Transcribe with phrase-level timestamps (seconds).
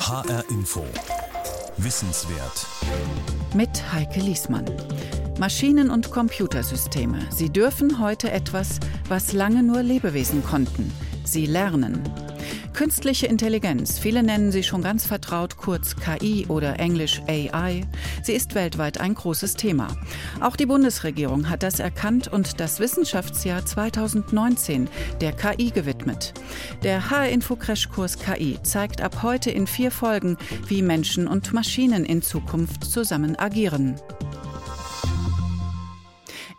[0.00, 0.84] HR Info.
[1.76, 2.66] Wissenswert.
[3.54, 4.64] Mit Heike Liesmann.
[5.38, 7.26] Maschinen und Computersysteme.
[7.30, 10.92] Sie dürfen heute etwas, was lange nur Lebewesen konnten.
[11.24, 12.02] Sie lernen.
[12.72, 17.82] Künstliche Intelligenz, viele nennen sie schon ganz vertraut kurz KI oder englisch AI,
[18.22, 19.88] sie ist weltweit ein großes Thema.
[20.40, 24.88] Auch die Bundesregierung hat das erkannt und das Wissenschaftsjahr 2019
[25.20, 26.34] der KI gewidmet.
[26.82, 32.84] Der HR-Info-Crashkurs KI zeigt ab heute in vier Folgen, wie Menschen und Maschinen in Zukunft
[32.84, 33.96] zusammen agieren.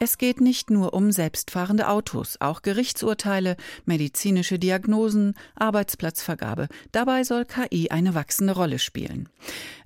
[0.02, 6.70] Es geht nicht nur um selbstfahrende Autos, auch Gerichtsurteile, medizinische Diagnosen, Arbeitsplatzvergabe.
[6.94, 9.28] Dabei soll KI eine wachsende Rolle spielen.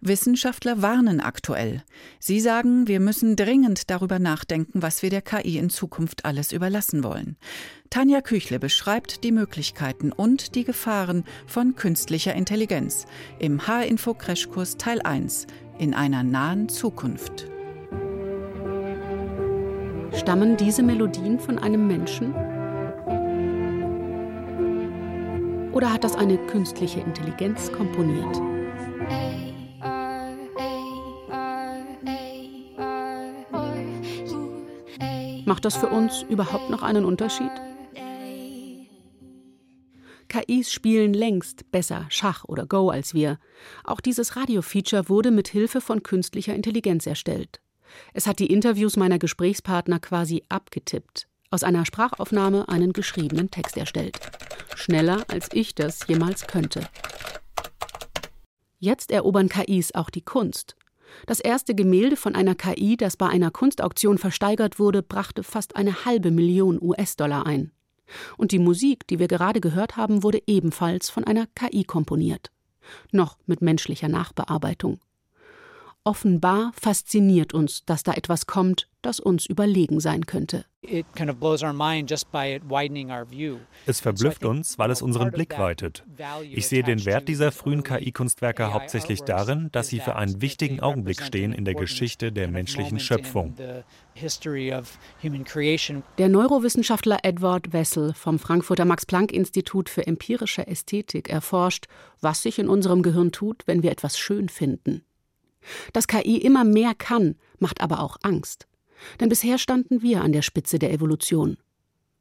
[0.02, 1.84] Wissenschaftler warnen aktuell.
[2.20, 7.03] Sie sagen, wir müssen dringend darüber nachdenken, was wir der KI in Zukunft alles überlassen
[7.03, 7.36] wollen.
[7.89, 13.08] Tanja Küchle beschreibt die Möglichkeiten und die Gefahren von künstlicher Intelligenz
[13.39, 15.48] im H-Info-Crashkurs Teil 1
[15.80, 17.52] in einer nahen Zukunft.
[20.16, 22.33] Stammen diese Melodien von einem Menschen?
[25.73, 28.39] Oder hat das eine künstliche Intelligenz komponiert?
[35.45, 37.52] Macht das für uns überhaupt noch einen Unterschied?
[40.30, 43.38] KIs spielen längst besser Schach oder Go als wir.
[43.83, 47.61] Auch dieses Radio-Feature wurde mit Hilfe von künstlicher Intelligenz erstellt.
[48.13, 54.19] Es hat die Interviews meiner Gesprächspartner quasi abgetippt, aus einer Sprachaufnahme einen geschriebenen Text erstellt.
[54.75, 56.88] Schneller, als ich das jemals könnte.
[58.80, 60.75] Jetzt erobern KIs auch die Kunst.
[61.25, 66.05] Das erste Gemälde von einer KI, das bei einer Kunstauktion versteigert wurde, brachte fast eine
[66.05, 67.71] halbe Million US-Dollar ein.
[68.38, 72.52] Und die Musik, die wir gerade gehört haben, wurde ebenfalls von einer KI komponiert.
[73.11, 74.99] Noch mit menschlicher Nachbearbeitung.
[76.05, 80.65] Offenbar fasziniert uns, dass da etwas kommt, das uns überlegen sein könnte.
[83.86, 86.03] Es verblüfft uns, weil es unseren Blick weitet.
[86.52, 91.21] Ich sehe den Wert dieser frühen KI-Kunstwerke hauptsächlich darin, dass sie für einen wichtigen Augenblick
[91.21, 93.55] stehen in der Geschichte der menschlichen Schöpfung.
[96.17, 101.86] Der Neurowissenschaftler Edward Wessel vom Frankfurter Max-Planck-Institut für empirische Ästhetik erforscht,
[102.19, 105.05] was sich in unserem Gehirn tut, wenn wir etwas schön finden.
[105.93, 108.67] Dass KI immer mehr kann, macht aber auch Angst.
[109.19, 111.57] Denn bisher standen wir an der Spitze der Evolution.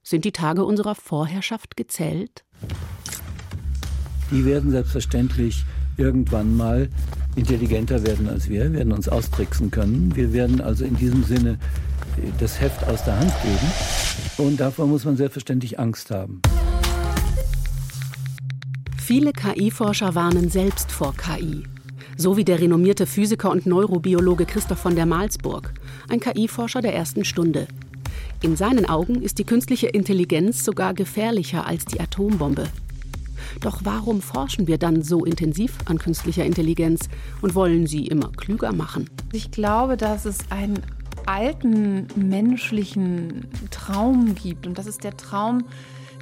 [0.02, 2.44] Sind die Tage unserer Vorherrschaft gezählt?
[4.30, 5.64] Die werden selbstverständlich
[5.96, 6.88] irgendwann mal
[7.36, 10.14] intelligenter werden als wir, werden uns austricksen können.
[10.16, 11.58] Wir werden also in diesem Sinne
[12.16, 14.48] äh, das Heft aus der Hand geben.
[14.48, 16.42] Und davor muss man selbstverständlich Angst haben.
[18.98, 21.64] Viele KI-Forscher warnen selbst vor KI
[22.16, 25.72] so wie der renommierte Physiker und Neurobiologe Christoph von der Malsburg,
[26.08, 27.66] ein KI-Forscher der ersten Stunde.
[28.42, 32.68] In seinen Augen ist die künstliche Intelligenz sogar gefährlicher als die Atombombe.
[33.60, 37.08] Doch warum forschen wir dann so intensiv an künstlicher Intelligenz
[37.40, 39.08] und wollen sie immer klüger machen?
[39.32, 40.80] Ich glaube, dass es einen
[41.26, 45.64] alten menschlichen Traum gibt und das ist der Traum,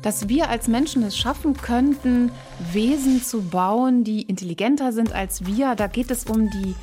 [0.03, 2.31] dass wir als Menschen es schaffen könnten,
[2.73, 5.75] Wesen zu bauen, die intelligenter sind als wir.
[5.75, 6.75] Da geht es um die,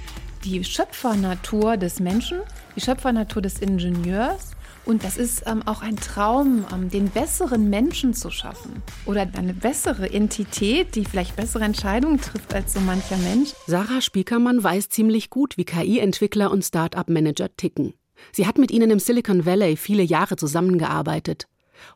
[0.43, 2.39] die Schöpfernatur des Menschen,
[2.75, 4.51] die Schöpfernatur des Ingenieurs.
[4.85, 8.81] Und das ist ähm, auch ein Traum, ähm, den besseren Menschen zu schaffen.
[9.05, 13.49] Oder eine bessere Entität, die vielleicht bessere Entscheidungen trifft als so mancher Mensch.
[13.65, 17.95] Sarah Spiekermann weiß ziemlich gut, wie KI-Entwickler und Start-up-Manager ticken.
[18.31, 21.47] Sie hat mit ihnen im Silicon Valley viele Jahre zusammengearbeitet.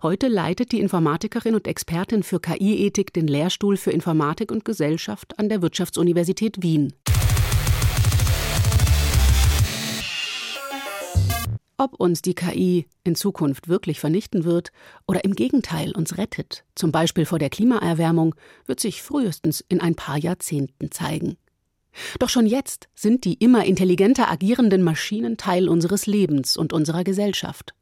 [0.02, 5.50] Heute leitet die Informatikerin und Expertin für KI-Ethik den Lehrstuhl für Informatik und Gesellschaft an
[5.50, 6.94] der Wirtschaftsuniversität Wien.
[11.78, 14.72] Ob uns die KI in Zukunft wirklich vernichten wird
[15.08, 18.36] oder im Gegenteil uns rettet, zum Beispiel vor der Klimaerwärmung,
[18.68, 21.38] wird sich frühestens in ein paar Jahrzehnten zeigen.
[22.20, 27.74] Doch schon jetzt sind die immer intelligenter agierenden Maschinen Teil unseres Lebens und unserer Gesellschaft.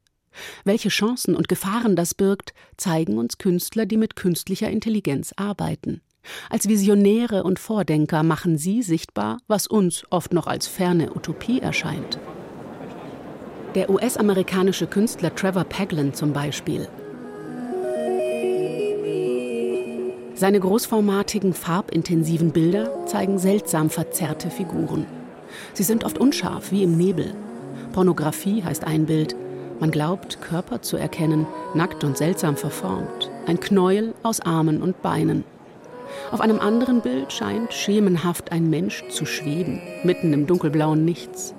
[0.64, 6.00] Welche Chancen und Gefahren das birgt, zeigen uns Künstler, die mit künstlicher Intelligenz arbeiten.
[6.50, 12.18] Als Visionäre und Vordenker machen sie sichtbar, was uns oft noch als ferne Utopie erscheint.
[13.74, 16.88] Der US-amerikanische Künstler Trevor Paglen zum Beispiel.
[20.34, 25.06] Seine großformatigen, farbintensiven Bilder zeigen seltsam verzerrte Figuren.
[25.74, 27.34] Sie sind oft unscharf, wie im Nebel.
[27.92, 29.36] Pornografie heißt ein Bild,
[29.80, 33.30] man glaubt, Körper zu erkennen, nackt und seltsam verformt.
[33.46, 35.44] Ein Knäuel aus Armen und Beinen.
[36.30, 41.54] Auf einem anderen Bild scheint schemenhaft ein Mensch zu schweben, mitten im dunkelblauen Nichts.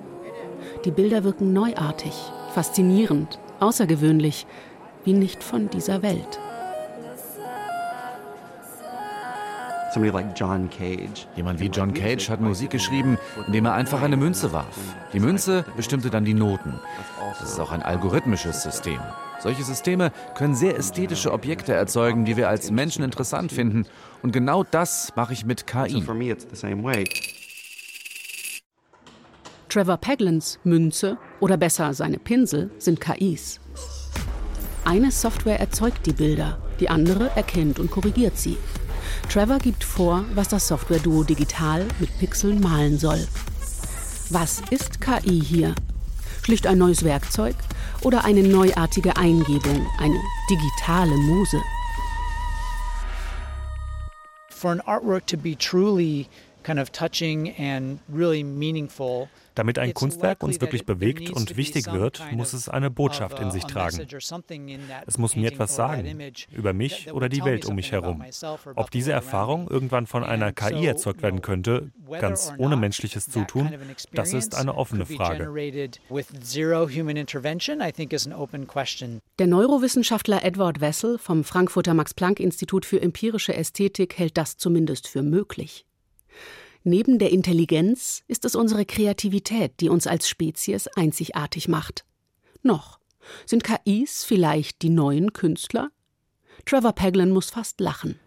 [0.84, 2.14] Die Bilder wirken neuartig,
[2.54, 4.46] faszinierend, außergewöhnlich,
[5.04, 6.38] wie nicht von dieser Welt.
[11.36, 14.78] Jemand wie John Cage hat Musik geschrieben, indem er einfach eine Münze warf.
[15.12, 16.80] Die Münze bestimmte dann die Noten.
[17.38, 19.00] Das ist auch ein algorithmisches System.
[19.40, 23.86] Solche Systeme können sehr ästhetische Objekte erzeugen, die wir als Menschen interessant finden.
[24.22, 26.04] Und genau das mache ich mit KI.
[29.68, 33.58] Trevor Paglins Münze oder besser seine Pinsel sind KIs.
[34.84, 38.58] Eine Software erzeugt die Bilder, die andere erkennt und korrigiert sie.
[39.28, 43.26] Trevor gibt vor, was das Software-Duo digital mit Pixeln malen soll.
[44.30, 45.74] Was ist KI hier?
[46.42, 47.54] Schlicht ein neues Werkzeug
[48.02, 50.20] oder eine neuartige Eingebung, eine
[50.50, 51.60] digitale Muse?
[54.50, 56.28] For an artwork to be truly
[56.62, 62.22] kind of touching and really meaningful, damit ein Kunstwerk uns wirklich bewegt und wichtig wird,
[62.32, 64.06] muss es eine Botschaft in sich tragen.
[65.06, 66.20] Es muss mir etwas sagen
[66.50, 68.24] über mich oder die Welt um mich herum.
[68.76, 71.90] Ob diese Erfahrung irgendwann von einer KI erzeugt werden könnte,
[72.20, 73.70] ganz ohne menschliches Zutun,
[74.12, 75.50] das ist eine offene Frage.
[79.38, 85.86] Der Neurowissenschaftler Edward Wessel vom Frankfurter Max-Planck-Institut für empirische Ästhetik hält das zumindest für möglich.
[86.84, 92.04] Neben der Intelligenz ist es unsere Kreativität, die uns als Spezies einzigartig macht.
[92.62, 92.98] Noch.
[93.46, 95.90] Sind KIs vielleicht die neuen Künstler?
[96.66, 98.18] Trevor Paglin muss fast lachen.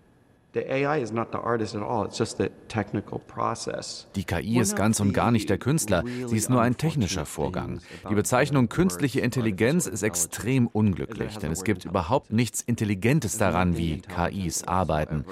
[4.16, 7.82] Die KI ist ganz und gar nicht der Künstler, sie ist nur ein technischer Vorgang.
[8.10, 14.02] Die Bezeichnung künstliche Intelligenz ist extrem unglücklich, denn es gibt überhaupt nichts Intelligentes daran, wie
[14.02, 15.26] KIs arbeiten.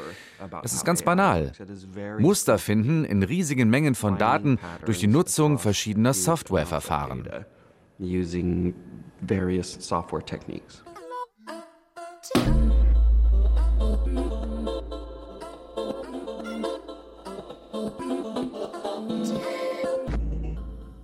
[0.63, 1.53] Es ist ganz banal.
[2.19, 7.29] Muster finden in riesigen Mengen von Daten durch die Nutzung verschiedener Softwareverfahren.
[7.99, 8.73] Using
[9.21, 10.83] various software techniques.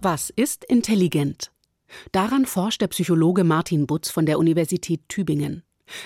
[0.01, 1.51] Was ist intelligent?
[2.13, 5.63] Daran forscht der Psychologe Martin Butz von der Universität Tübingen.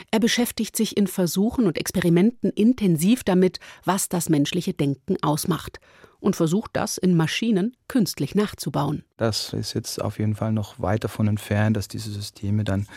[0.10, 5.80] Er beschäftigt sich in Versuchen und Experimenten intensiv damit, was das menschliche Denken ausmacht
[6.20, 9.04] und versucht das in Maschinen künstlich nachzubauen.
[9.18, 12.88] Das ist jetzt auf jeden Fall noch weit davon entfernt, dass diese Systeme dann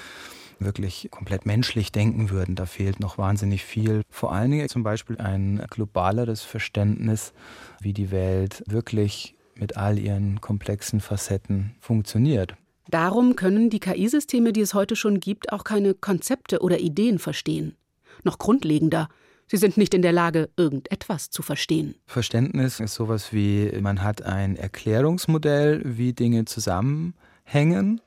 [0.59, 2.55] wirklich komplett menschlich denken würden.
[2.55, 4.01] Da fehlt noch wahnsinnig viel.
[4.09, 7.35] Vor allen Dingen zum Beispiel ein globaleres Verständnis,
[7.81, 12.55] wie die Welt wirklich mit all ihren komplexen Facetten funktioniert.
[12.89, 17.75] Darum können die KI-Systeme, die es heute schon gibt, auch keine Konzepte oder Ideen verstehen.
[18.23, 19.09] Noch grundlegender,
[19.49, 21.97] sie sind nicht in der Lage, irgendetwas zu verstehen.
[22.07, 28.01] Verständnis ist sowas wie, man hat ein Erklärungsmodell, wie Dinge zusammenhängen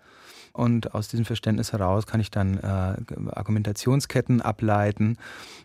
[0.60, 2.96] und aus diesem Verständnis heraus kann ich dann äh,
[3.32, 5.18] Argumentationsketten ableiten,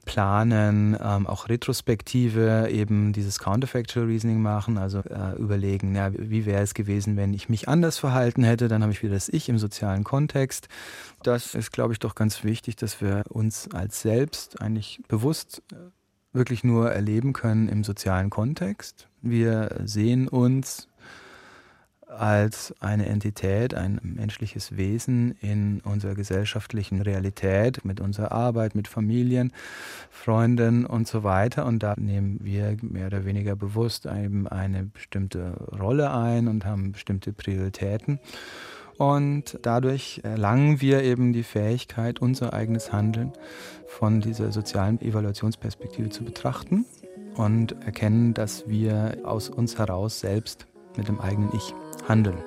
[0.05, 6.63] planen, ähm, auch retrospektive eben dieses Counterfactual Reasoning machen, also äh, überlegen, ja, wie wäre
[6.63, 9.59] es gewesen, wenn ich mich anders verhalten hätte, dann habe ich wieder das Ich im
[9.59, 10.69] sozialen Kontext.
[11.23, 15.77] Das ist, glaube ich, doch ganz wichtig, dass wir uns als selbst eigentlich bewusst äh,
[16.33, 19.09] wirklich nur erleben können im sozialen Kontext.
[19.23, 20.89] Wir sehen uns
[22.19, 29.53] als eine Entität, ein menschliches Wesen in unserer gesellschaftlichen Realität, mit unserer Arbeit, mit Familien,
[30.11, 31.67] Freunden und so weiter.
[31.67, 36.93] Und da nehmen wir mehr oder weniger bewusst eben eine bestimmte Rolle ein und haben
[36.93, 38.19] bestimmte Prioritäten.
[38.97, 43.33] Und dadurch erlangen wir eben die Fähigkeit, unser eigenes Handeln
[43.87, 46.85] von dieser sozialen Evaluationsperspektive zu betrachten
[47.35, 51.75] und erkennen, dass wir aus uns heraus selbst mit dem eigenen Ich
[52.09, 52.39] handeln.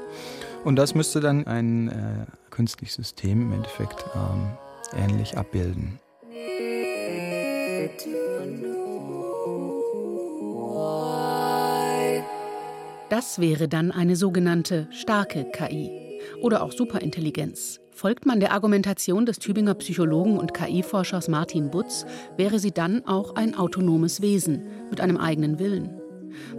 [0.64, 4.52] Und das müsste dann ein äh, künstliches System im Endeffekt ähm,
[4.98, 6.00] ähnlich abbilden.
[13.10, 17.80] Das wäre dann eine sogenannte starke KI oder auch Superintelligenz.
[17.92, 23.36] Folgt man der Argumentation des Tübinger Psychologen und KI-Forschers Martin Butz, wäre sie dann auch
[23.36, 25.97] ein autonomes Wesen mit einem eigenen Willen.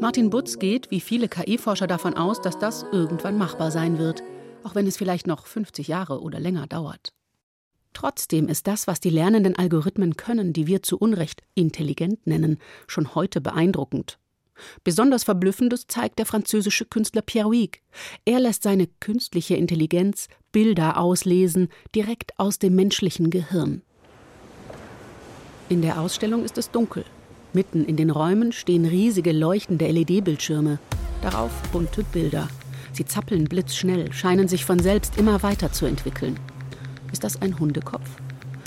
[0.01, 4.23] Martin Butz geht, wie viele KI-Forscher, davon aus, dass das irgendwann machbar sein wird,
[4.65, 7.13] auch wenn es vielleicht noch 50 Jahre oder länger dauert.
[7.93, 13.15] Trotzdem ist das, was die lernenden Algorithmen können, die wir zu Unrecht intelligent nennen, schon
[13.15, 14.19] heute beeindruckend.
[14.85, 17.81] Besonders Verblüffendes zeigt der französische Künstler Pierre Huyghe.
[18.25, 23.83] Er lässt seine künstliche Intelligenz Bilder auslesen, direkt aus dem menschlichen Gehirn.
[25.69, 27.05] In der Ausstellung ist es dunkel.
[27.53, 30.79] Mitten in den Räumen stehen riesige leuchtende LED-Bildschirme.
[31.23, 32.49] Darauf bunte Bilder.
[32.93, 36.39] Sie zappeln blitzschnell, scheinen sich von selbst immer weiter zu entwickeln.
[37.13, 38.09] Ist das ein Hundekopf?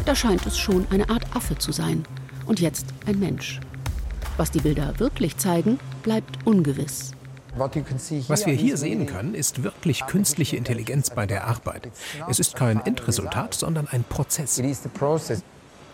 [0.06, 2.06] Da scheint es schon eine Art Affe zu sein.
[2.46, 3.60] Und jetzt ein Mensch.
[4.38, 7.12] Was die Bilder wirklich zeigen, bleibt ungewiss.
[7.56, 11.90] Was wir hier sehen können, ist wirklich künstliche Intelligenz bei der Arbeit.
[12.30, 14.62] Es ist kein Endresultat, sondern ein Prozess.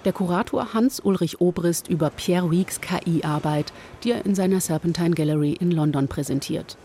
[0.06, 3.74] Der Kurator Hans-Ulrich Obrist über Pierre Weeks KI-Arbeit,
[4.04, 6.78] die er in seiner Serpentine Gallery in London präsentiert.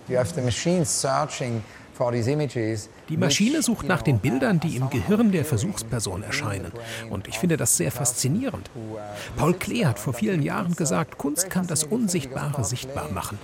[3.09, 6.73] Die Maschine sucht nach den Bildern, die im Gehirn der Versuchsperson erscheinen.
[7.11, 8.71] Und ich finde das sehr faszinierend.
[9.37, 13.38] Paul Klee hat vor vielen Jahren gesagt, Kunst kann das Unsichtbare sichtbar machen.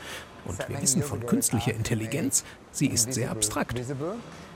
[0.45, 3.81] Und wir wissen von künstlicher Intelligenz, sie ist sehr abstrakt.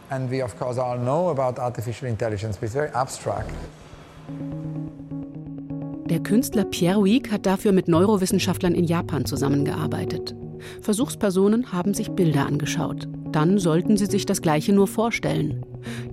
[0.09, 3.51] And we of course all know about artificial intelligence, but it's very abstract.
[6.09, 10.35] Der Künstler Pierre Week hat dafür mit Neurowissenschaftlern in Japan zusammengearbeitet.
[10.81, 13.09] Versuchspersonen haben sich Bilder angeschaut.
[13.33, 15.65] Dann sollten sie sich das Gleiche nur vorstellen.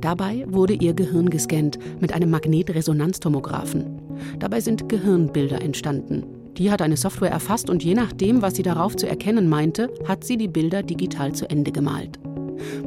[0.01, 4.01] Dabei wurde ihr Gehirn gescannt mit einem Magnetresonanztomographen.
[4.39, 6.23] Dabei sind Gehirnbilder entstanden.
[6.57, 10.23] Die hat eine Software erfasst und je nachdem, was sie darauf zu erkennen meinte, hat
[10.23, 12.19] sie die Bilder digital zu Ende gemalt.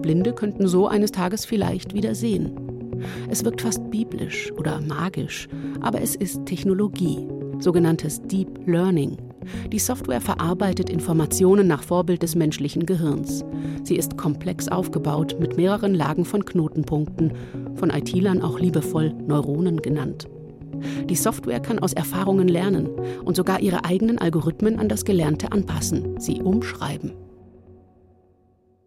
[0.01, 2.62] Blinde könnten so eines Tages vielleicht wieder sehen.
[3.29, 5.49] Es wirkt fast biblisch oder magisch,
[5.81, 7.27] aber es ist Technologie,
[7.59, 9.17] sogenanntes Deep Learning.
[9.73, 13.45] Die Software verarbeitet Informationen nach Vorbild des menschlichen Gehirns.
[13.83, 17.33] Sie ist komplex aufgebaut mit mehreren Lagen von Knotenpunkten,
[17.75, 20.29] von IT-Lern auch liebevoll Neuronen genannt.
[21.09, 22.89] Die Software kann aus Erfahrungen lernen
[23.25, 27.13] und sogar ihre eigenen Algorithmen an das Gelernte anpassen, sie umschreiben.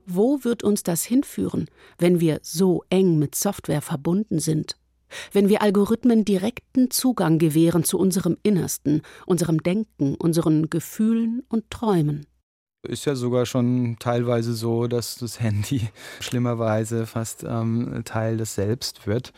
[0.06, 4.78] Wo wird uns das hinführen, wenn wir so eng mit Software verbunden sind?
[5.32, 12.28] Wenn wir Algorithmen direkten Zugang gewähren zu unserem Innersten, unserem Denken, unseren Gefühlen und Träumen?
[12.88, 19.08] Ist ja sogar schon teilweise so, dass das Handy schlimmerweise fast ähm, Teil des Selbst
[19.08, 19.34] wird.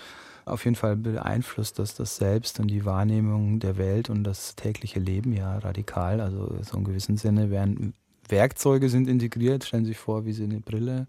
[0.45, 4.99] Auf jeden Fall beeinflusst das das Selbst und die Wahrnehmung der Welt und das tägliche
[4.99, 6.21] Leben ja radikal.
[6.21, 7.93] Also so in gewissem Sinne werden
[8.29, 9.63] Werkzeuge sind integriert.
[9.63, 11.07] Stellen Sie sich vor, wie Sie eine Brille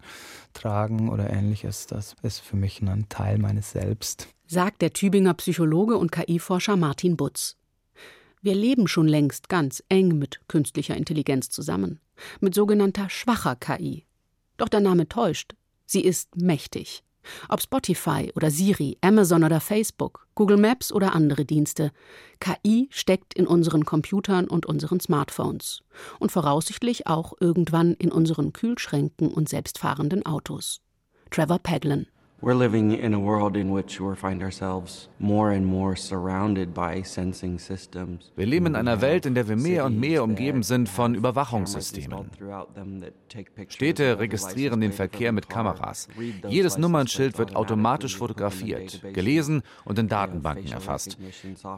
[0.53, 1.87] tragen oder ähnliches.
[1.87, 4.27] Das ist für mich ein Teil meines Selbst.
[4.47, 7.55] Sagt der Tübinger Psychologe und KI-Forscher Martin Butz.
[8.41, 11.99] Wir leben schon längst ganz eng mit künstlicher Intelligenz zusammen,
[12.39, 14.05] mit sogenannter schwacher KI.
[14.57, 15.55] Doch der Name täuscht.
[15.85, 17.03] Sie ist mächtig.
[17.47, 21.91] Ob Spotify oder Siri, Amazon oder Facebook, Google Maps oder andere Dienste.
[22.39, 25.81] KI steckt in unseren Computern und unseren Smartphones
[26.19, 30.81] und voraussichtlich auch irgendwann in unseren Kühlschränken und selbstfahrenden Autos.
[31.29, 32.07] Trevor Paglen
[32.41, 37.03] We're living in a world in which we find ourselves more and more surrounded by
[37.03, 38.31] sensing systems.
[38.37, 42.29] Wir leben in einer Welt, in der wir mehr und mehr umgeben sind von Überwachungssystemen.
[43.67, 46.07] Städte registrieren den Verkehr mit Kameras.
[46.47, 51.17] Jedes Nummernschild wird automatisch fotografiert, gelesen und in Datenbanken erfasst.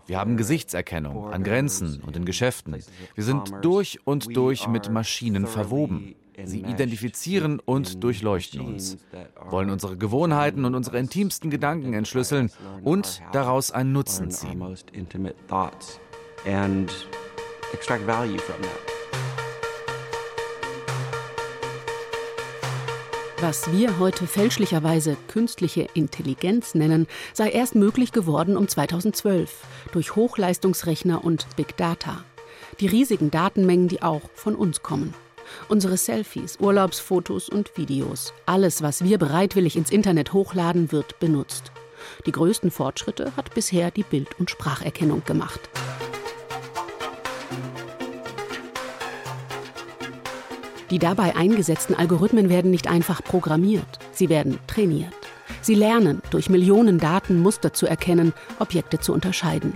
[0.05, 2.75] Wir haben Gesichtserkennung an Grenzen und in Geschäften.
[3.15, 6.13] Wir sind durch und durch mit Maschinen verwoben.
[6.43, 8.97] Sie identifizieren und durchleuchten uns,
[9.49, 12.51] wollen unsere Gewohnheiten und unsere intimsten Gedanken entschlüsseln
[12.83, 14.61] und daraus einen Nutzen ziehen.
[23.41, 31.23] Was wir heute fälschlicherweise künstliche Intelligenz nennen, sei erst möglich geworden um 2012 durch Hochleistungsrechner
[31.23, 32.23] und Big Data.
[32.79, 35.15] Die riesigen Datenmengen, die auch von uns kommen.
[35.69, 41.71] Unsere Selfies, Urlaubsfotos und Videos, alles, was wir bereitwillig ins Internet hochladen, wird benutzt.
[42.25, 45.59] Die größten Fortschritte hat bisher die Bild- und Spracherkennung gemacht.
[50.89, 55.13] Die dabei eingesetzten Algorithmen werden nicht einfach programmiert, sie werden trainiert.
[55.61, 59.73] Sie lernen, durch Millionen Daten Muster zu erkennen, Objekte zu unterscheiden.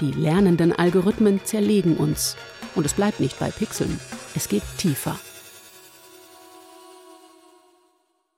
[0.00, 2.36] Die lernenden Algorithmen zerlegen uns.
[2.74, 3.98] Und es bleibt nicht bei Pixeln.
[4.36, 5.16] Es geht tiefer.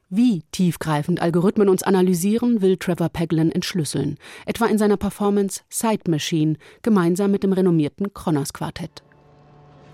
[0.09, 6.57] Wie tiefgreifend Algorithmen uns analysieren, will Trevor Paglen entschlüsseln, etwa in seiner Performance Side Machine
[6.83, 9.03] gemeinsam mit dem renommierten Connors Quartett.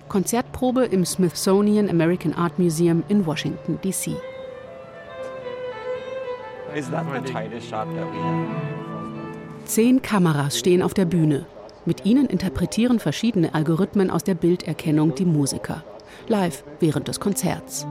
[0.09, 4.17] Konzertprobe im Smithsonian American Art Museum in Washington, D.C.
[9.65, 11.47] Zehn Kameras stehen auf der Bühne.
[11.87, 15.85] Mit ihnen interpretieren verschiedene Algorithmen aus der Bilderkennung die Musiker
[16.29, 17.87] live während des Konzerts.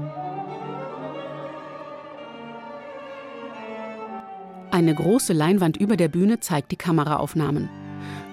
[4.72, 7.70] Eine große Leinwand über der Bühne zeigt die Kameraaufnahmen.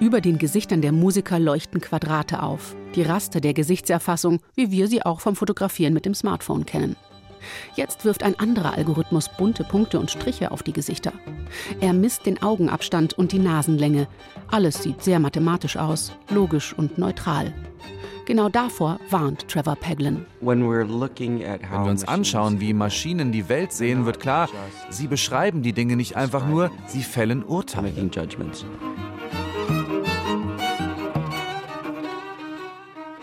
[0.00, 5.02] Über den Gesichtern der Musiker leuchten Quadrate auf, die Raster der Gesichtserfassung, wie wir sie
[5.04, 6.94] auch vom Fotografieren mit dem Smartphone kennen.
[7.74, 11.12] Jetzt wirft ein anderer Algorithmus bunte Punkte und Striche auf die Gesichter.
[11.80, 14.06] Er misst den Augenabstand und die Nasenlänge.
[14.50, 17.52] Alles sieht sehr mathematisch aus, logisch und neutral.
[18.28, 20.26] Genau davor warnt Trevor Peglin.
[20.42, 24.50] Wenn wir uns anschauen, wie Maschinen die Welt sehen, wird klar,
[24.90, 27.90] sie beschreiben die Dinge nicht einfach nur, sie fällen Urteile.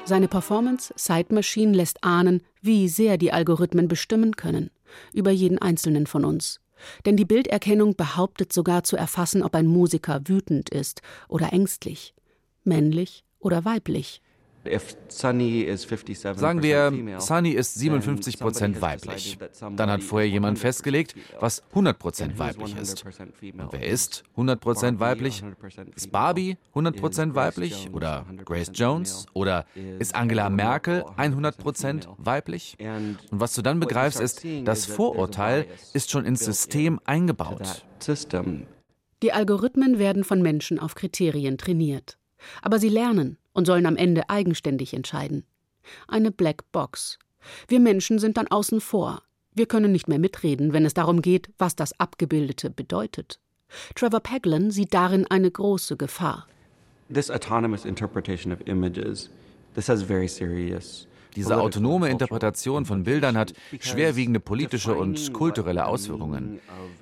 [0.06, 4.72] Seine Performance Side Machine lässt ahnen, wie sehr die Algorithmen bestimmen können
[5.14, 6.62] über jeden einzelnen von uns.
[7.06, 12.16] Denn die Bilderkennung behauptet sogar zu erfassen, ob ein Musiker wütend ist oder ängstlich,
[12.64, 14.24] männlich oder weiblich.
[16.36, 19.38] Sagen wir, Sunny ist 57 Prozent weiblich.
[19.76, 23.06] Dann hat vorher jemand festgelegt, was 100 Prozent weiblich ist.
[23.06, 25.44] Und wer ist 100 Prozent weiblich?
[25.96, 27.90] Ist Barbie 100 Prozent weiblich?
[27.94, 29.26] Oder Grace Jones?
[29.34, 29.66] Oder
[30.00, 32.78] ist Angela Merkel 100 Prozent weiblich?
[32.80, 37.86] Und was du dann begreifst, ist, das Vorurteil ist schon ins System eingebaut.
[39.24, 42.18] Die Algorithmen werden von Menschen auf Kriterien trainiert.
[42.62, 45.46] Aber sie lernen und sollen am Ende eigenständig entscheiden.
[46.08, 47.18] Eine Black Box.
[47.68, 49.24] Wir Menschen sind dann außen vor.
[49.54, 53.40] Wir können nicht mehr mitreden, wenn es darum geht, was das Abgebildete bedeutet.
[53.96, 56.48] Trevor Paglen sieht darin eine große Gefahr.
[57.12, 59.30] This autonomous interpretation of images,
[59.74, 66.60] this has very serious diese autonome Interpretation von Bildern hat schwerwiegende politische und kulturelle Auswirkungen.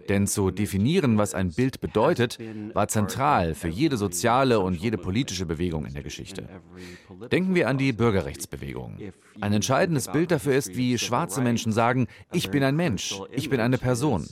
[0.09, 2.37] Denn zu definieren, was ein Bild bedeutet,
[2.73, 6.47] war zentral für jede soziale und jede politische Bewegung in der Geschichte.
[7.31, 8.97] Denken wir an die Bürgerrechtsbewegung.
[9.39, 13.59] Ein entscheidendes Bild dafür ist, wie schwarze Menschen sagen, ich bin ein Mensch, ich bin
[13.59, 14.27] eine Person.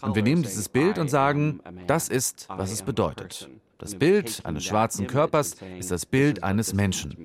[0.00, 3.48] Und wir nehmen dieses Bild und sagen, das ist, was es bedeutet.
[3.80, 7.16] Das Bild eines schwarzen Körpers ist das Bild eines Menschen.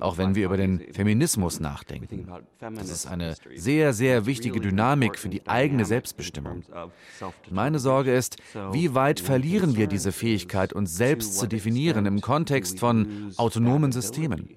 [0.00, 2.28] Auch wenn wir über den Feminismus nachdenken.
[2.60, 6.64] Das ist eine sehr, sehr wichtige Dynamik für die eigene Selbstbestimmung.
[7.50, 8.36] Meine Sorge ist,
[8.72, 14.50] wie weit verlieren wir diese Fähigkeit, uns selbst zu definieren im Kontext von autonomen Systemen?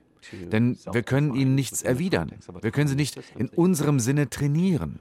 [0.52, 2.32] Denn wir können ihnen nichts erwidern.
[2.62, 5.00] Wir können sie nicht in unserem Sinne trainieren.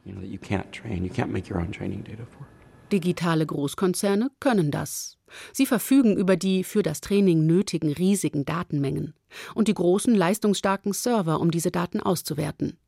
[2.92, 5.16] Digitale Großkonzerne können das.
[5.53, 9.15] Sie verfügen über die für das Training nötigen riesigen Datenmengen
[9.55, 12.79] und die großen leistungsstarken Server, um diese Daten auszuwerten.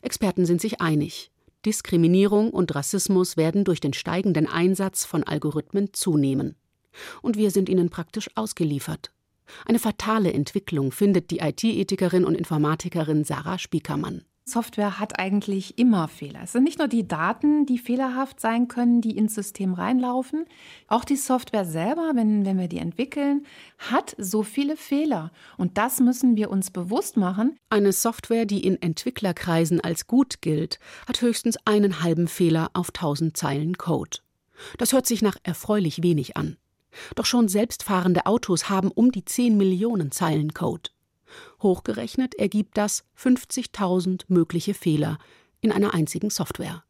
[0.00, 1.30] Experten sind sich einig.
[1.64, 6.56] Diskriminierung und Rassismus werden durch den steigenden Einsatz von Algorithmen zunehmen.
[7.22, 9.12] Und wir sind ihnen praktisch ausgeliefert.
[9.64, 14.24] Eine fatale Entwicklung findet die IT-Ethikerin und Informatikerin Sarah Spiekermann.
[14.44, 16.40] Software hat eigentlich immer Fehler.
[16.42, 20.46] Es sind nicht nur die Daten, die fehlerhaft sein können, die ins System reinlaufen.
[20.88, 23.46] Auch die Software selber, wenn, wenn wir die entwickeln,
[23.78, 25.30] hat so viele Fehler.
[25.58, 27.56] Und das müssen wir uns bewusst machen.
[27.70, 33.36] Eine Software, die in Entwicklerkreisen als gut gilt, hat höchstens einen halben Fehler auf tausend
[33.36, 34.18] Zeilen Code.
[34.78, 36.56] Das hört sich nach erfreulich wenig an.
[37.14, 40.90] Doch schon selbstfahrende Autos haben um die 10 Millionen Zeilen Code.
[41.62, 45.18] Hochgerechnet ergibt das 50.000 mögliche Fehler
[45.60, 46.84] in einer einzigen Software.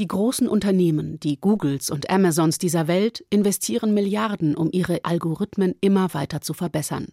[0.00, 6.14] Die großen Unternehmen, die Googles und Amazons dieser Welt, investieren Milliarden, um ihre Algorithmen immer
[6.14, 7.08] weiter zu verbessern.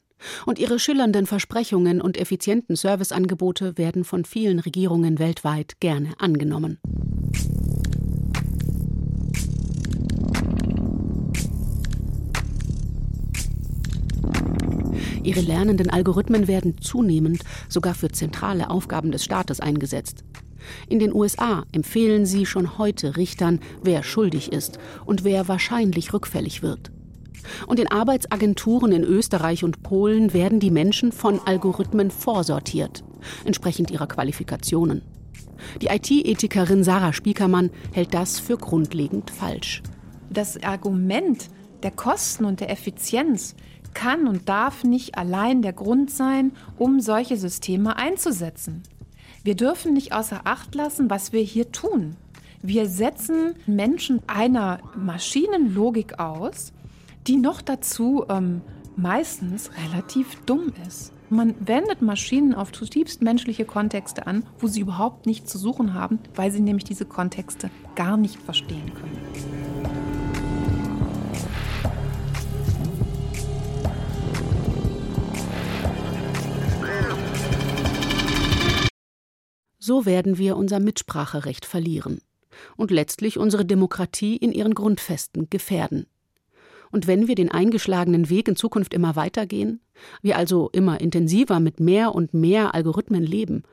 [0.46, 6.80] Und ihre schillernden Versprechungen und effizienten Serviceangebote werden von vielen Regierungen weltweit gerne angenommen.
[15.28, 20.24] Ihre lernenden Algorithmen werden zunehmend sogar für zentrale Aufgaben des Staates eingesetzt.
[20.88, 26.62] In den USA empfehlen sie schon heute Richtern, wer schuldig ist und wer wahrscheinlich rückfällig
[26.62, 26.92] wird.
[27.68, 33.04] Und in Arbeitsagenturen in Österreich und Polen werden die Menschen von Algorithmen vorsortiert,
[33.44, 35.02] entsprechend ihrer Qualifikationen.
[35.82, 39.84] Die IT-Ethikerin Sarah Spiekermann hält das für grundlegend falsch.
[40.30, 41.50] Das Argument
[41.84, 43.56] der Kosten und der Effizienz
[43.94, 48.84] kann und darf nicht allein der Grund sein, um solche Systeme einzusetzen.
[49.44, 52.16] Wir dürfen nicht außer Acht lassen, was wir hier tun.
[52.62, 56.74] Wir setzen Menschen einer Maschinenlogik aus,
[57.28, 58.62] die noch dazu ähm,
[58.96, 61.14] meistens relativ dumm ist.
[61.30, 66.20] Man wendet Maschinen auf zutiefst menschliche Kontexte an, wo sie überhaupt nichts zu suchen haben,
[66.36, 69.97] weil sie nämlich diese Kontexte gar nicht verstehen können.
[79.88, 82.20] So werden wir unser Mitspracherecht verlieren.
[82.76, 86.08] und letztlich unsere Demokratie in ihren Grundfesten gefährden.
[86.92, 89.80] Und wenn wir den eingeschlagenen Weg in Zukunft immer weitergehen,
[90.22, 93.64] wir also immer intensiver mit mehr und mehr Algorithmen leben,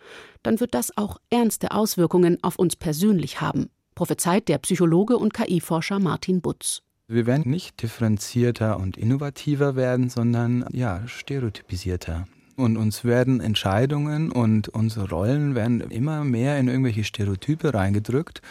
[0.44, 5.98] dann wird das auch ernste Auswirkungen auf uns persönlich haben, prophezeit der Psychologe und KI-Forscher
[5.98, 6.82] Martin Butz.
[7.08, 12.26] Wir werden nicht differenzierter und innovativer werden, sondern ja, stereotypisierter.
[12.56, 18.42] Und uns werden Entscheidungen und unsere Rollen werden immer mehr in irgendwelche Stereotype reingedrückt.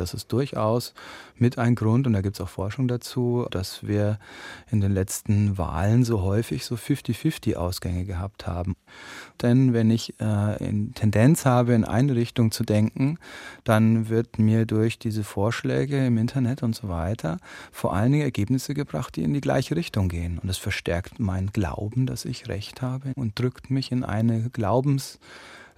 [0.00, 0.94] Das ist durchaus
[1.36, 4.18] mit ein Grund, und da gibt es auch Forschung dazu, dass wir
[4.70, 8.76] in den letzten Wahlen so häufig so 50-50 Ausgänge gehabt haben.
[9.42, 10.56] Denn wenn ich äh,
[10.94, 13.18] Tendenz habe, in eine Richtung zu denken,
[13.64, 17.38] dann wird mir durch diese Vorschläge im Internet und so weiter
[17.72, 20.38] vor allen Dingen Ergebnisse gebracht, die in die gleiche Richtung gehen.
[20.38, 25.18] Und das verstärkt meinen Glauben, dass ich recht habe und drückt mich in eine Glaubens-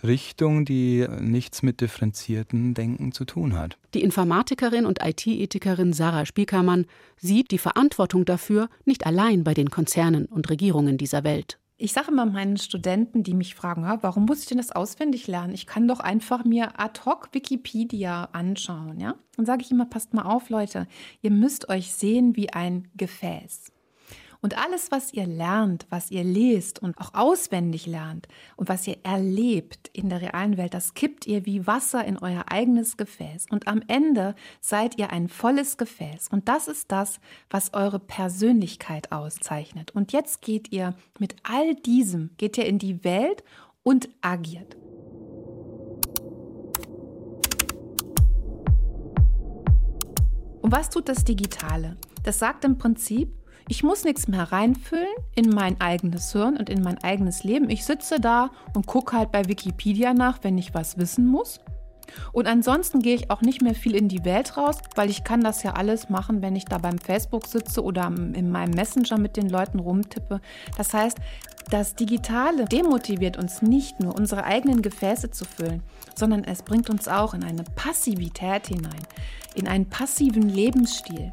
[0.02, 3.78] Richtung, die nichts mit differenzierten Denken zu tun hat.
[3.94, 10.26] Die Informatikerin und IT-Ethikerin Sarah Spiekermann sieht die Verantwortung dafür nicht allein bei den Konzernen
[10.26, 11.58] und Regierungen dieser Welt.
[11.78, 15.52] Ich sage immer meinen Studenten, die mich fragen, warum muss ich denn das auswendig lernen?
[15.52, 19.14] Ich kann doch einfach mir ad hoc Wikipedia anschauen, ja?
[19.36, 20.86] Dann sage ich immer, passt mal auf, Leute,
[21.20, 23.72] ihr müsst euch sehen wie ein Gefäß.
[24.40, 28.98] Und alles, was ihr lernt, was ihr lest und auch auswendig lernt und was ihr
[29.02, 33.46] erlebt in der realen Welt, das kippt ihr wie Wasser in euer eigenes Gefäß.
[33.50, 36.28] Und am Ende seid ihr ein volles Gefäß.
[36.30, 37.20] Und das ist das,
[37.50, 39.92] was eure Persönlichkeit auszeichnet.
[39.94, 43.42] Und jetzt geht ihr mit all diesem, geht ihr in die Welt
[43.82, 44.76] und agiert.
[50.66, 51.96] Und was tut das Digitale?
[52.24, 53.32] Das sagt im Prinzip,
[53.68, 57.68] ich muss nichts mehr reinfüllen in mein eigenes Hirn und in mein eigenes Leben.
[57.68, 61.60] Ich sitze da und gucke halt bei Wikipedia nach, wenn ich was wissen muss.
[62.32, 65.40] Und ansonsten gehe ich auch nicht mehr viel in die Welt raus, weil ich kann
[65.40, 69.36] das ja alles machen, wenn ich da beim Facebook sitze oder in meinem Messenger mit
[69.36, 70.40] den Leuten rumtippe.
[70.76, 71.18] Das heißt,
[71.70, 75.82] das Digitale demotiviert uns nicht nur, unsere eigenen Gefäße zu füllen,
[76.14, 79.02] sondern es bringt uns auch in eine Passivität hinein,
[79.56, 81.32] in einen passiven Lebensstil.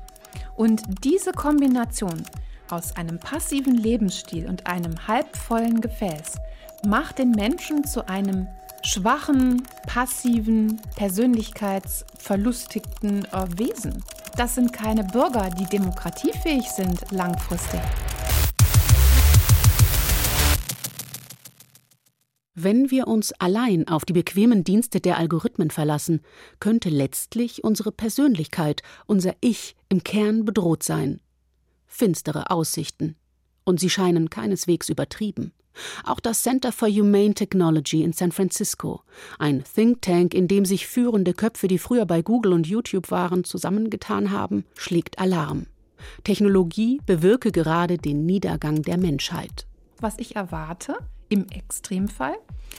[0.56, 2.24] Und diese Kombination
[2.70, 6.38] aus einem passiven Lebensstil und einem halbvollen Gefäß
[6.86, 8.48] macht den Menschen zu einem
[8.84, 14.02] schwachen, passiven, persönlichkeitsverlustigten äh, Wesen.
[14.36, 17.82] Das sind keine Bürger, die demokratiefähig sind langfristig.
[22.56, 26.22] Wenn wir uns allein auf die bequemen Dienste der Algorithmen verlassen,
[26.60, 31.22] könnte letztlich unsere Persönlichkeit, unser Ich im Kern bedroht sein.
[31.86, 33.16] Finstere Aussichten.
[33.64, 35.54] Und sie scheinen keineswegs übertrieben.
[36.04, 39.04] Auch das Center for Humane Technology in San Francisco,
[39.38, 43.44] ein Think Tank, in dem sich führende Köpfe, die früher bei Google und YouTube waren,
[43.44, 45.68] zusammengetan haben, schlägt Alarm.
[46.24, 49.68] Technologie bewirke gerade den Niedergang der Menschheit.
[50.00, 50.98] Was ich erwarte,
[51.30, 52.36] im Extremfall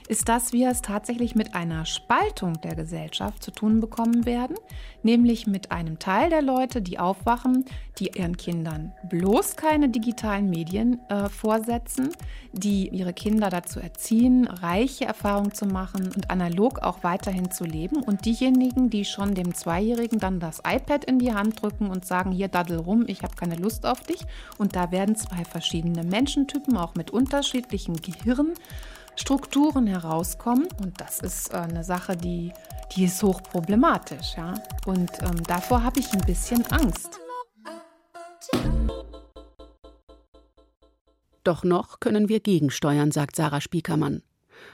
[0.09, 4.57] ist, dass wir es tatsächlich mit einer Spaltung der Gesellschaft zu tun bekommen werden,
[5.03, 7.65] nämlich mit einem Teil der Leute, die aufwachen,
[7.99, 12.11] die ihren Kindern bloß keine digitalen Medien äh, vorsetzen,
[12.53, 18.03] die ihre Kinder dazu erziehen, reiche Erfahrungen zu machen und analog auch weiterhin zu leben.
[18.03, 22.33] Und diejenigen, die schon dem Zweijährigen dann das iPad in die Hand drücken und sagen,
[22.33, 24.21] hier daddel rum, ich habe keine Lust auf dich.
[24.59, 28.55] Und da werden zwei verschiedene Menschentypen auch mit unterschiedlichen Gehirn
[29.17, 30.69] Strukturen herauskommen.
[30.83, 32.53] Und das ist äh, eine Sache, die,
[32.95, 34.37] die ist hochproblematisch.
[34.37, 34.55] Ja?
[34.87, 37.21] Und ähm, davor habe ich ein bisschen Angst.
[41.45, 44.23] Doch noch können wir gegensteuern, sagt Sarah Spiekermann.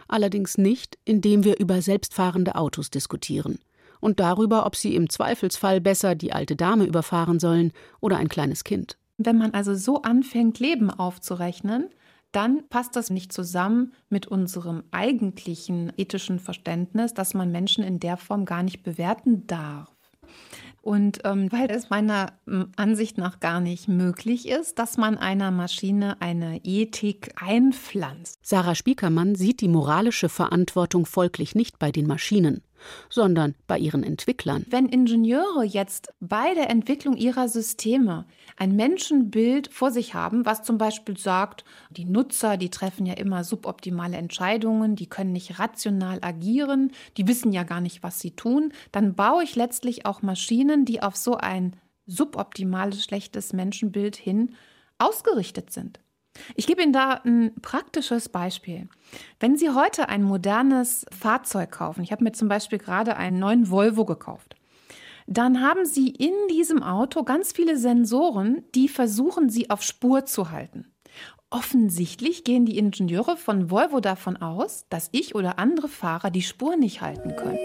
[0.07, 3.59] Allerdings nicht, indem wir über selbstfahrende Autos diskutieren
[4.01, 8.65] und darüber, ob sie im Zweifelsfall besser die alte Dame überfahren sollen oder ein kleines
[8.65, 8.97] Kind.
[9.19, 11.91] Wenn man also so anfängt, Leben aufzurechnen,
[12.33, 18.17] dann passt das nicht zusammen mit unserem eigentlichen ethischen Verständnis, dass man Menschen in der
[18.17, 19.89] Form gar nicht bewerten darf.
[20.83, 22.33] Und ähm, weil es meiner
[22.77, 28.39] Ansicht nach gar nicht möglich ist, dass man einer Maschine eine Ethik einpflanzt.
[28.43, 32.63] Sarah Spiekermann sieht die moralische Verantwortung folglich nicht bei den Maschinen,
[33.09, 34.65] sondern bei ihren Entwicklern.
[34.69, 40.79] Wenn Ingenieure jetzt bei der Entwicklung ihrer Systeme ein Menschenbild vor sich haben, was zum
[40.79, 46.93] Beispiel sagt, die Nutzer, die treffen ja immer suboptimale Entscheidungen, die können nicht rational agieren,
[47.17, 51.03] die wissen ja gar nicht, was sie tun, dann baue ich letztlich auch Maschinen, die
[51.03, 54.55] auf so ein suboptimales, schlechtes Menschenbild hin
[54.99, 56.01] ausgerichtet sind.
[56.57, 58.89] Ich gebe Ihnen da ein praktisches Beispiel.
[59.39, 63.71] Wenn Sie heute ein modernes Fahrzeug kaufen, ich habe mir zum Beispiel gerade einen neuen
[63.71, 64.57] Volvo gekauft,
[65.27, 70.51] dann haben Sie in diesem Auto ganz viele Sensoren, die versuchen, Sie auf Spur zu
[70.51, 70.93] halten.
[71.51, 76.77] Offensichtlich gehen die Ingenieure von Volvo davon aus, dass ich oder andere Fahrer die Spur
[76.77, 77.59] nicht halten können.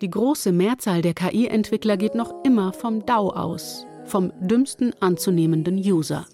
[0.00, 6.26] Die große Mehrzahl der KI-Entwickler geht noch immer vom DAO aus, vom dümmsten anzunehmenden User.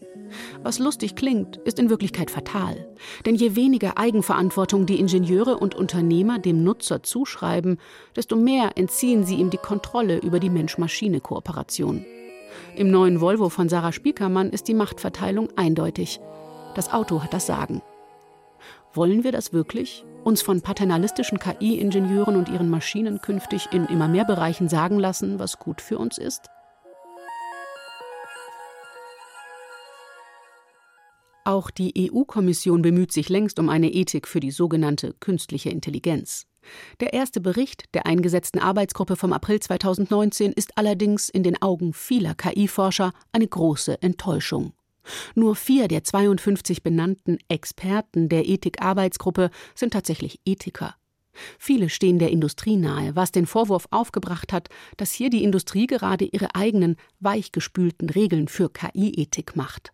[0.62, 2.88] Was lustig klingt, ist in Wirklichkeit fatal.
[3.26, 7.78] Denn je weniger Eigenverantwortung die Ingenieure und Unternehmer dem Nutzer zuschreiben,
[8.16, 12.04] desto mehr entziehen sie ihm die Kontrolle über die Mensch-Maschine-Kooperation.
[12.76, 16.20] Im neuen Volvo von Sarah Spiekermann ist die Machtverteilung eindeutig.
[16.74, 17.82] Das Auto hat das Sagen.
[18.92, 20.04] Wollen wir das wirklich?
[20.22, 25.58] Uns von paternalistischen KI-Ingenieuren und ihren Maschinen künftig in immer mehr Bereichen sagen lassen, was
[25.58, 26.48] gut für uns ist?
[31.44, 36.46] Auch die EU-Kommission bemüht sich längst um eine Ethik für die sogenannte künstliche Intelligenz.
[37.00, 42.34] Der erste Bericht der eingesetzten Arbeitsgruppe vom April 2019 ist allerdings in den Augen vieler
[42.34, 44.72] KI-Forscher eine große Enttäuschung.
[45.34, 50.94] Nur vier der 52 benannten Experten der Ethik-Arbeitsgruppe sind tatsächlich Ethiker.
[51.58, 56.24] Viele stehen der Industrie nahe, was den Vorwurf aufgebracht hat, dass hier die Industrie gerade
[56.24, 59.92] ihre eigenen weichgespülten Regeln für KI-Ethik macht.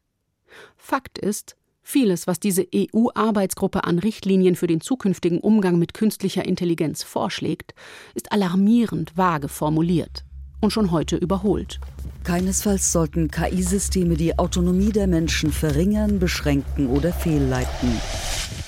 [0.76, 7.02] Fakt ist, vieles, was diese EU-Arbeitsgruppe an Richtlinien für den zukünftigen Umgang mit künstlicher Intelligenz
[7.02, 7.74] vorschlägt,
[8.14, 10.24] ist alarmierend vage formuliert
[10.60, 11.80] und schon heute überholt.
[12.24, 17.98] Keinesfalls sollten KI-Systeme die Autonomie der Menschen verringern, beschränken oder fehlleiten.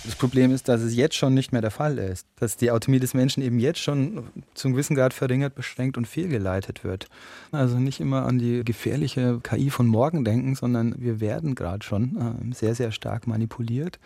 [0.04, 2.26] Das Problem ist, dass es jetzt schon nicht mehr der Fall ist.
[2.36, 4.24] Dass die Autonomie des Menschen eben jetzt schon
[4.54, 7.08] zum gewissen Grad verringert, beschränkt und fehlgeleitet wird.
[7.52, 12.16] Also nicht immer an die gefährliche KI von morgen denken, sondern wir werden gerade schon
[12.16, 14.00] äh, sehr, sehr stark manipuliert.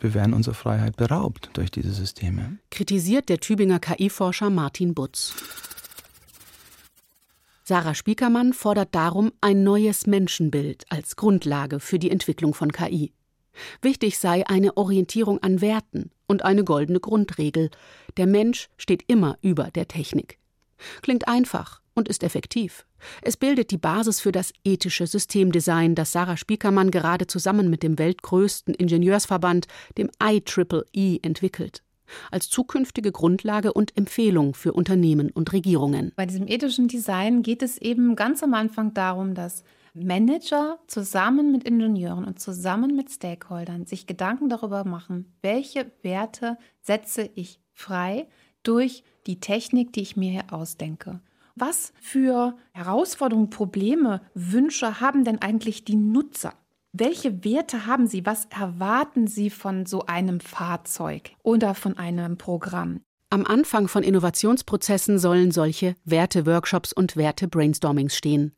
[0.00, 2.58] Wir werden unserer Freiheit beraubt durch diese Systeme.
[2.70, 5.34] Kritisiert der Tübinger KI-Forscher Martin Butz.
[7.68, 13.12] Sarah Spiekermann fordert darum ein neues Menschenbild als Grundlage für die Entwicklung von KI.
[13.82, 17.70] Wichtig sei eine Orientierung an Werten und eine goldene Grundregel.
[18.18, 20.38] Der Mensch steht immer über der Technik.
[21.02, 22.86] Klingt einfach und ist effektiv.
[23.20, 27.98] Es bildet die Basis für das ethische Systemdesign, das Sarah Spiekermann gerade zusammen mit dem
[27.98, 29.66] weltgrößten Ingenieursverband,
[29.98, 31.82] dem IEEE, entwickelt
[32.30, 36.12] als zukünftige Grundlage und Empfehlung für Unternehmen und Regierungen.
[36.16, 39.64] Bei diesem ethischen Design geht es eben ganz am Anfang darum, dass
[39.94, 47.30] Manager zusammen mit Ingenieuren und zusammen mit Stakeholdern sich Gedanken darüber machen, welche Werte setze
[47.34, 48.26] ich frei
[48.62, 51.20] durch die Technik, die ich mir hier ausdenke.
[51.54, 56.52] Was für Herausforderungen, Probleme, Wünsche haben denn eigentlich die Nutzer?
[56.98, 58.24] Welche Werte haben Sie?
[58.24, 63.02] Was erwarten Sie von so einem Fahrzeug oder von einem Programm?
[63.28, 68.54] Am Anfang von Innovationsprozessen sollen solche Werte-Workshops und Werte-Brainstormings stehen.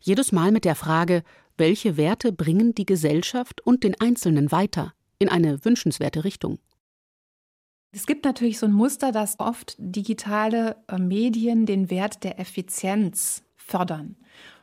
[0.00, 1.22] Jedes Mal mit der Frage,
[1.58, 6.60] welche Werte bringen die Gesellschaft und den Einzelnen weiter in eine wünschenswerte Richtung.
[7.94, 13.42] Es gibt natürlich so ein Muster, dass oft digitale äh, Medien den Wert der Effizienz
[13.54, 14.16] fördern.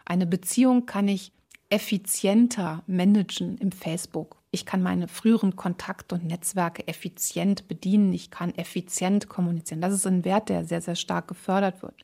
[0.04, 1.32] Eine Beziehung kann ich
[1.70, 4.38] effizienter managen im Facebook.
[4.52, 8.14] Ich kann meine früheren Kontakte und Netzwerke effizient bedienen.
[8.14, 9.82] Ich kann effizient kommunizieren.
[9.82, 11.96] Das ist ein Wert, der sehr, sehr stark gefördert wird.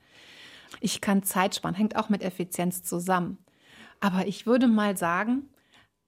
[0.80, 3.39] Ich kann Zeit sparen, hängt auch mit Effizienz zusammen.
[3.99, 5.49] Aber ich würde mal sagen,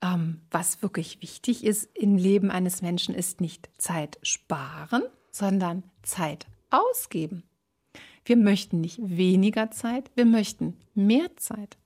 [0.02, 6.46] ähm, was wirklich wichtig ist im Leben eines Menschen, ist nicht Zeit sparen, sondern Zeit
[6.70, 7.44] ausgeben.
[8.26, 11.78] Wir möchten nicht weniger Zeit, wir möchten mehr Zeit.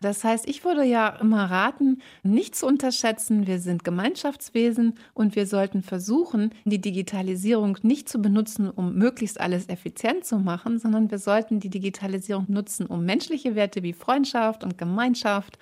[0.00, 5.46] Das heißt, ich würde ja immer raten, nicht zu unterschätzen, wir sind Gemeinschaftswesen und wir
[5.46, 11.18] sollten versuchen, die Digitalisierung nicht zu benutzen, um möglichst alles effizient zu machen, sondern wir
[11.18, 15.58] sollten die Digitalisierung nutzen, um menschliche Werte wie Freundschaft und Gemeinschaft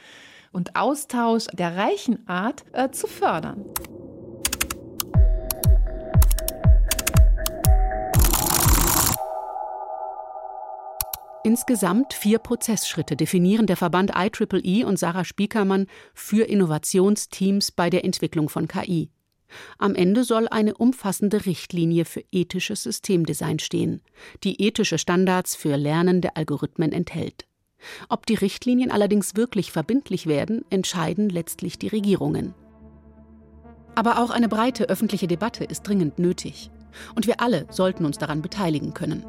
[0.53, 3.65] und Austausch der reichen Art äh, zu fördern.
[11.47, 18.49] Insgesamt vier Prozessschritte definieren der Verband IEEE und Sarah Spiekermann für Innovationsteams bei der Entwicklung
[18.49, 19.11] von KI.
[19.79, 24.03] Am Ende soll eine umfassende Richtlinie für ethisches Systemdesign stehen,
[24.43, 27.47] die ethische Standards für lernende Algorithmen enthält.
[28.09, 32.55] Ob die Richtlinien allerdings wirklich verbindlich werden, entscheiden letztlich die Regierungen.
[33.95, 36.73] Aber auch eine breite öffentliche Debatte ist dringend nötig.
[37.15, 39.25] Und wir alle sollten uns daran beteiligen können.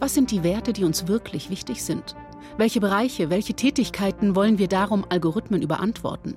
[0.00, 2.14] Was sind die Werte, die uns wirklich wichtig sind?
[2.56, 6.36] Welche Bereiche, welche Tätigkeiten wollen wir darum Algorithmen überantworten?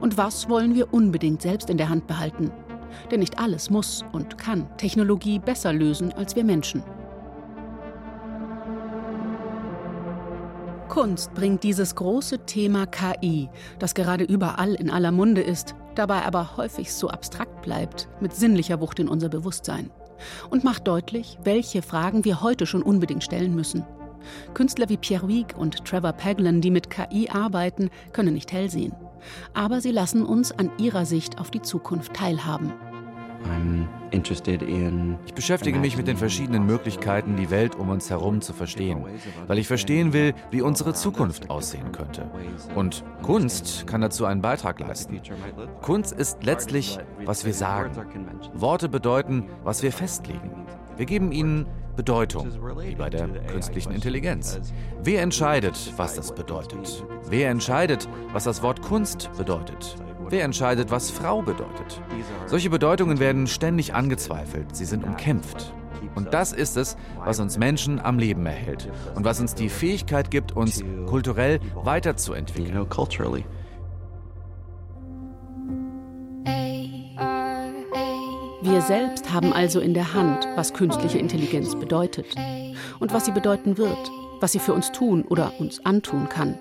[0.00, 2.50] Und was wollen wir unbedingt selbst in der Hand behalten?
[3.10, 6.82] Denn nicht alles muss und kann Technologie besser lösen als wir Menschen.
[10.88, 16.56] Kunst bringt dieses große Thema KI, das gerade überall in aller Munde ist, dabei aber
[16.56, 19.90] häufig so abstrakt bleibt, mit sinnlicher Wucht in unser Bewusstsein.
[20.50, 23.84] Und macht deutlich, welche Fragen wir heute schon unbedingt stellen müssen.
[24.54, 28.94] Künstler wie Pierre Wieg und Trevor Paglen, die mit KI arbeiten, können nicht hell sehen.
[29.54, 32.72] Aber sie lassen uns an ihrer Sicht auf die Zukunft teilhaben.
[35.24, 39.04] Ich beschäftige mich mit den verschiedenen Möglichkeiten, die Welt um uns herum zu verstehen,
[39.46, 42.30] weil ich verstehen will, wie unsere Zukunft aussehen könnte.
[42.74, 45.20] Und Kunst kann dazu einen Beitrag leisten.
[45.82, 47.92] Kunst ist letztlich, was wir sagen.
[48.54, 50.66] Worte bedeuten, was wir festlegen.
[50.96, 52.48] Wir geben ihnen Bedeutung,
[52.80, 54.60] wie bei der künstlichen Intelligenz.
[55.02, 57.04] Wer entscheidet, was das bedeutet?
[57.28, 59.96] Wer entscheidet, was das Wort Kunst bedeutet?
[60.30, 62.02] Wer entscheidet, was Frau bedeutet?
[62.46, 65.72] Solche Bedeutungen werden ständig angezweifelt, sie sind umkämpft.
[66.14, 70.30] Und das ist es, was uns Menschen am Leben erhält und was uns die Fähigkeit
[70.30, 72.86] gibt, uns kulturell weiterzuentwickeln.
[78.60, 82.26] Wir selbst haben also in der Hand, was künstliche Intelligenz bedeutet
[83.00, 84.10] und was sie bedeuten wird,
[84.40, 86.58] was sie für uns tun oder uns antun kann.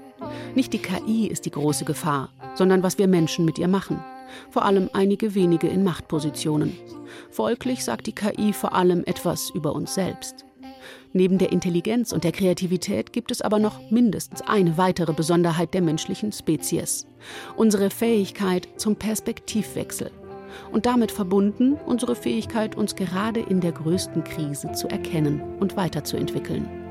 [0.55, 4.03] Nicht die KI ist die große Gefahr, sondern was wir Menschen mit ihr machen.
[4.49, 6.77] Vor allem einige wenige in Machtpositionen.
[7.31, 10.45] Folglich sagt die KI vor allem etwas über uns selbst.
[11.13, 15.81] Neben der Intelligenz und der Kreativität gibt es aber noch mindestens eine weitere Besonderheit der
[15.81, 17.07] menschlichen Spezies.
[17.55, 20.11] Unsere Fähigkeit zum Perspektivwechsel.
[20.71, 26.86] Und damit verbunden unsere Fähigkeit, uns gerade in der größten Krise zu erkennen und weiterzuentwickeln.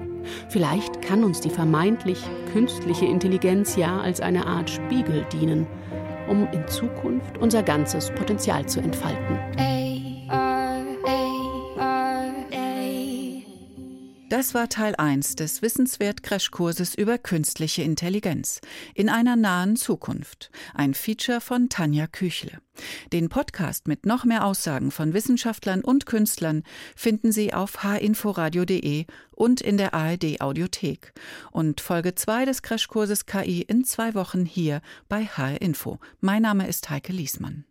[0.49, 5.67] Vielleicht kann uns die vermeintlich künstliche Intelligenz ja als eine Art Spiegel dienen,
[6.29, 9.76] um in Zukunft unser ganzes Potenzial zu entfalten.
[14.29, 18.61] Das war Teil 1 des Wissenswert-Crashkurses über künstliche Intelligenz
[18.93, 20.51] in einer nahen Zukunft.
[20.75, 22.59] Ein Feature von Tanja Küchle.
[23.13, 26.65] Den Podcast mit noch mehr Aussagen von Wissenschaftlern und Künstlern
[26.97, 31.13] finden Sie auf hinforadio.de und in der ARD Audiothek.
[31.53, 36.01] Und Folge 2 des Crashkurses KI in zwei Wochen hier bei HR Info.
[36.21, 37.65] Mein Name ist Heike Liesmann.